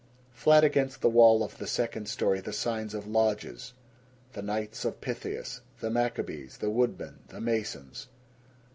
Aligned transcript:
Flat 0.33 0.63
against 0.63 1.01
the 1.01 1.09
wall 1.09 1.43
of 1.43 1.59
the 1.59 1.67
second 1.67 2.09
story 2.09 2.41
the 2.41 2.53
signs 2.53 2.95
of 2.95 3.05
lodges 3.05 3.73
the 4.33 4.41
Knights 4.41 4.83
of 4.83 4.99
Pythias, 4.99 5.61
the 5.79 5.91
Maccabees, 5.91 6.57
the 6.57 6.71
Woodmen, 6.71 7.19
the 7.27 7.39
Masons. 7.39 8.07